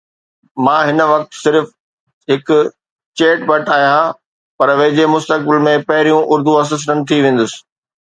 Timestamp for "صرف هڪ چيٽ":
1.43-3.45